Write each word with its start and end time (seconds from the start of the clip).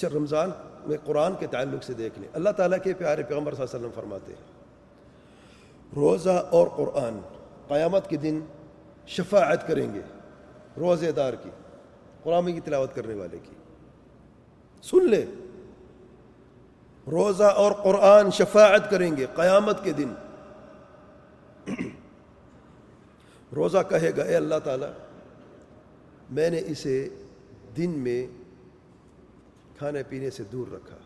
اچھا 0.00 0.18
رمضان 0.18 0.50
میں 0.86 0.96
قرآن 1.04 1.32
کے 1.38 1.46
تعلق 1.46 1.84
سے 1.84 1.92
دیکھ 1.94 2.18
لیں۔ 2.18 2.28
اللہ 2.32 2.50
تعالیٰ 2.50 2.78
کے 2.84 2.94
پیارے 2.94 3.22
پیغمبر 3.22 3.54
صلی 3.54 3.62
اللہ 3.62 3.76
علیہ 3.76 3.86
وسلم 3.86 4.02
فرماتے 4.02 4.32
ہیں، 4.32 4.42
روزہ 5.96 6.48
اور 6.50 6.68
قرآن 6.76 7.18
قیامت 7.68 8.08
کے 8.08 8.16
دن 8.16 8.40
شفاعت 9.06 9.68
کریں 9.68 9.94
گے 9.94 10.00
روزے 10.76 11.12
دار 11.12 11.32
کی، 11.32 11.50
قرآن 12.22 12.52
کی 12.52 12.60
تلاوت 12.60 12.94
کرنے 12.94 13.14
والے 13.14 13.38
کی۔ 13.42 13.54
سن 14.82 15.10
لے 15.10 15.26
روزہ 17.10 17.44
اور 17.44 17.72
قرآن 17.72 18.30
شفاعت 18.30 18.90
کریں 18.90 19.16
گے 19.16 19.26
قیامت 19.34 19.84
کے 19.84 19.92
دن۔ 19.92 20.14
روزہ 23.56 23.78
کہے 23.88 24.10
گا، 24.16 24.22
اے 24.22 24.36
اللہ 24.36 24.54
تعالیٰ، 24.64 24.90
میں 26.30 26.50
نے 26.50 26.60
اسے 26.66 27.08
دن 27.76 27.90
میں 27.90 28.39
کھانے 29.80 30.02
پینے 30.02 30.30
سے 30.30 30.44
دور 30.44 30.72
رکھا۔ 30.72 30.96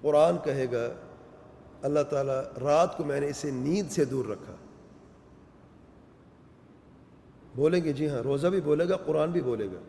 قرآن 0.00 0.36
کہے 0.44 0.72
گا، 0.72 0.94
اللہ 1.82 2.00
تعالیٰ 2.10 2.42
رات 2.62 2.96
کو 2.96 3.04
میں 3.04 3.20
نے 3.20 3.28
اسے 3.28 3.50
نیند 3.50 3.90
سے 3.90 4.04
دور 4.04 4.24
رکھا۔ 4.24 4.54
بولیں 7.54 7.84
گے 7.84 7.92
جی 7.92 8.08
ہاں 8.08 8.18
روزہ 8.18 8.46
بھی 8.46 8.60
بولے 8.60 8.88
گا، 8.88 8.96
قرآن 8.96 9.30
بھی 9.30 9.40
بولے 9.40 9.66
گا۔ 9.66 9.80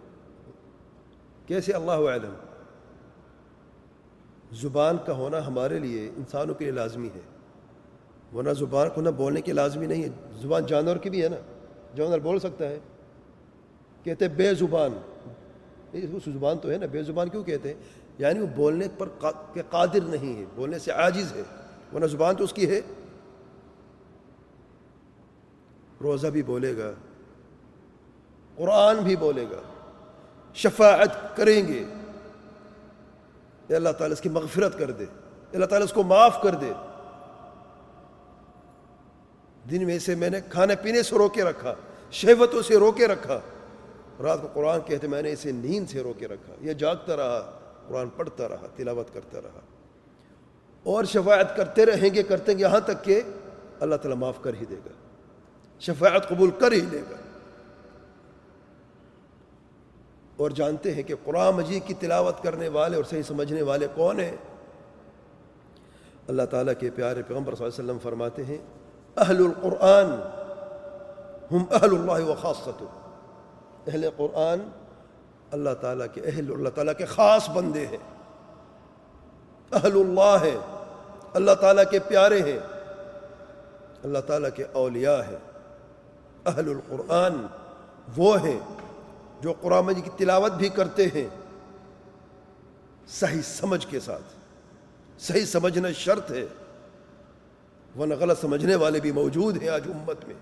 کیسے؟ 1.46 1.74
اللہ 1.74 1.91
علم 1.91 2.34
زبان 4.52 4.98
کا 5.05 5.13
ہونا 5.13 5.48
ہمارے 5.48 5.80
لیے 5.80 6.12
انسانوں 6.18 6.55
کے 6.55 6.66
لیے 6.66 6.74
لازمی 6.74 7.10
ہے۔ 7.16 7.22
ورنہ 8.36 8.54
زبان 8.54 8.88
کو 8.96 9.02
نہ 9.02 9.10
بولنے 9.10 9.41
کے 9.41 9.54
لازمی 9.54 9.86
نہیں 9.86 10.04
ہے۔ 10.04 10.10
زبان 10.41 10.66
جانور 10.66 10.96
کی 10.96 11.10
بھی 11.10 11.24
ہے 11.24 11.30
نا۔ 11.30 11.61
جانور 11.95 12.20
بول 12.20 12.40
سکتا 12.40 12.70
ہے، 12.70 12.80
کہتے 14.04 14.27
بے 14.27 14.54
زبان۔ 14.54 14.91
اس 15.91 16.09
زبان 16.26 16.57
تو 16.57 16.70
ہے 16.70 16.77
نا، 16.77 16.85
بے 16.91 17.04
زبان 17.04 17.29
کیوں 17.29 17.43
کہتے 17.43 17.74
ہیں؟ 17.74 17.82
یعنی 18.18 18.40
وہ 18.40 18.48
بولنے 18.55 18.88
پر 18.98 19.07
قادر 19.70 20.01
نہیں 20.01 20.40
ہے، 20.40 20.46
بولنے 20.55 20.79
سے 20.79 20.91
عاجز 20.91 21.34
ہے۔ 21.34 21.41
ورنہ 21.93 22.05
زبان 22.05 22.35
تو 22.35 22.43
اس 22.43 22.54
کی 22.54 22.70
ہے۔ 22.70 22.82
روزہ 26.01 26.27
بھی 26.27 26.43
بولے 26.43 26.77
گا، 26.77 26.91
قرآن 28.55 28.98
بھی 28.98 29.16
بولے 29.16 29.46
گا، 29.51 29.62
شفاعت 30.54 31.38
کریں 31.38 31.68
گے۔ 31.68 31.84
اللہ 33.76 33.90
تعالیٰ 33.90 34.18
اس 34.18 34.21
کی 34.21 34.29
مغفرت 34.29 34.77
کر 34.79 34.91
دے۔ 34.91 35.05
اللہ 35.54 35.66
تعالیٰ 35.66 35.88
اس 35.88 35.94
کو 35.94 36.04
معاف 36.04 36.41
کر 36.41 36.55
دے۔ 36.55 36.73
دن 39.70 39.85
میں 39.85 39.99
سے 39.99 40.15
میں 40.15 40.29
نے 40.29 40.40
کھانے 40.49 40.76
پینے 40.76 41.04
سے 41.04 41.15
روکے 41.15 41.43
رکھا، 41.43 41.76
شہوتوں 42.12 42.62
سے 42.62 42.76
روکے 42.76 43.07
رکھا۔ 43.07 43.40
رات 44.23 44.41
کو 44.41 44.48
قرآن 44.54 44.79
کہتے 44.81 45.07
میں 45.07 45.21
نے 45.21 45.31
اسے 45.31 45.51
نیند 45.51 45.90
سے 45.90 46.04
روکے 46.04 46.27
رکھا۔ 46.27 46.54
یہ 46.62 46.73
جاگتا 46.73 47.17
رہا، 47.17 47.59
قرآن 47.87 48.09
پڑھتا 48.09 48.49
رہا، 48.49 48.67
تلاوت 48.76 49.13
کرتا 49.13 49.41
رہا۔ 49.41 49.59
اور 50.84 51.04
شفاعت 51.04 51.57
کرتے 51.57 51.85
رہیں 51.85 52.09
گے، 52.13 52.23
کرتے 52.23 52.54
گے 52.54 52.62
یہاں 52.62 52.79
تک 52.79 53.04
کہ 53.04 53.21
اللہ 53.79 53.95
تعالیٰ 53.95 54.17
معاف 54.17 54.41
کر 54.41 54.54
ہی 54.54 54.65
دے 54.65 54.76
گا۔ 54.76 54.89
شفاعت 55.79 56.29
قبول 56.29 56.49
کر 56.51 56.71
ہی 56.71 56.79
لے 56.79 57.01
گا۔ 57.12 57.15
اور 60.37 60.49
جانتے 60.49 60.93
ہیں 60.93 61.04
کہ 61.04 61.15
قرآن 61.23 61.55
مجید 61.55 61.87
کی 61.87 61.93
تلاوت 61.93 62.43
کرنے 62.43 62.67
والے 62.67 62.95
اور 62.95 63.04
صحیح 63.04 63.21
سمجھنے 63.21 63.62
والے 63.62 63.87
کون 63.95 64.19
ہیں؟ 64.19 64.35
اللہ 66.28 66.41
تعالیٰ 66.41 66.73
کے 66.79 66.89
پیارے 66.89 67.23
پیغمبر 67.23 67.56
صلی 67.56 67.66
اللہ 67.66 67.75
علیہ 67.75 67.85
وسلم 67.85 68.00
فرماتے 68.00 68.44
ہیں 68.44 68.57
اہل 69.17 69.45
القرآن، 69.45 70.06
ہم 71.51 71.63
اہل 71.72 71.94
اللہ 71.94 72.29
و 72.29 72.35
خاصت 72.41 72.84
اہل 73.88 74.09
قرآن 74.17 74.69
اللہ 75.51 75.69
تعالیٰ 75.81 76.07
کے 76.13 76.22
اہل، 76.22 76.51
اللہ 76.51 76.69
تعالیٰ 76.69 76.94
کے 76.97 77.06
خاص 77.06 77.50
بندے 77.50 77.88
ہیں۔ 77.88 77.97
اہل 79.72 79.91
اللہ 79.95 80.38
ہے 80.41 80.57
اللہ 81.33 81.51
تعالیٰ 81.51 81.83
کے 81.91 82.00
پیارے 82.00 82.41
ہیں۔ 82.41 82.59
اللہ 84.03 84.19
تعالیٰ 84.19 84.50
کے 84.55 84.63
اولیاء 84.71 85.21
ہیں۔ 85.29 85.38
اہل 86.45 86.69
القرآن 86.69 87.47
وہ 88.17 88.41
ہیں 88.41 88.59
جو 89.41 89.53
قرآن 89.61 89.85
مجید 89.85 90.03
کی 90.03 90.09
تلاوت 90.17 90.51
بھی 90.51 90.69
کرتے 90.69 91.05
ہیں۔ 91.05 91.27
صحیح 93.07 93.41
سمجھ 93.41 93.88
کے 93.88 94.00
ساتھ، 94.00 94.23
صحیح 95.19 95.45
سمجھنا 95.45 95.91
شرط 95.91 96.31
ہے۔ 96.31 96.45
ورنہ 98.00 98.13
غلط 98.13 98.41
سمجھنے 98.41 98.75
والے 98.75 99.00
بھی 99.00 99.12
موجود 99.12 99.62
ہیں 99.62 99.69
آج 99.69 99.81
امت 99.88 100.25
میں۔ 100.28 100.35